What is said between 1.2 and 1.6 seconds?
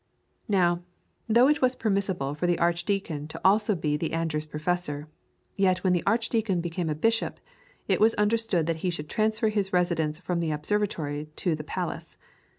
though